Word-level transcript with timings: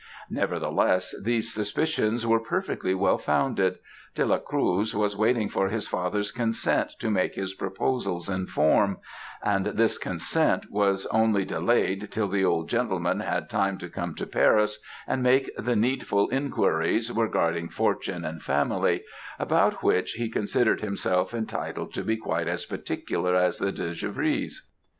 "Nevertheless, 0.31 1.13
these 1.21 1.53
suspicions 1.53 2.25
were 2.25 2.39
perfectly 2.39 2.95
well 2.95 3.19
founded. 3.19 3.77
De 4.15 4.25
la 4.25 4.39
Cruz 4.39 4.95
was 4.95 5.15
waiting 5.15 5.47
for 5.47 5.69
his 5.69 5.87
father's 5.87 6.31
consent 6.31 6.95
to 6.97 7.11
make 7.11 7.35
his 7.35 7.53
proposals 7.53 8.27
in 8.27 8.47
form; 8.47 8.97
and 9.43 9.63
this 9.67 9.99
consent 9.99 10.71
was 10.71 11.05
only 11.11 11.45
delayed 11.45 12.07
till 12.11 12.27
the 12.27 12.43
old 12.43 12.67
gentleman 12.67 13.19
had 13.19 13.47
time 13.47 13.77
to 13.77 13.89
come 13.89 14.15
to 14.15 14.25
Paris 14.25 14.79
and 15.05 15.21
make 15.21 15.51
the 15.55 15.75
needful 15.75 16.27
inquiries 16.31 17.11
regarding 17.11 17.69
fortune 17.69 18.25
and 18.25 18.41
family; 18.41 19.03
about 19.37 19.83
which, 19.83 20.13
he 20.13 20.31
considered 20.31 20.81
himself 20.81 21.31
entitled 21.31 21.93
to 21.93 22.03
be 22.03 22.17
quite 22.17 22.47
as 22.47 22.65
particular 22.65 23.35
as 23.35 23.59
the 23.59 23.71
De 23.71 23.91
Givry's. 23.93 24.67